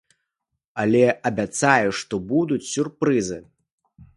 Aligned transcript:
Але 0.83 1.01
абяцаюць, 1.31 1.99
што 1.99 2.21
будуць 2.33 2.61
сюрпрызы! 2.73 3.39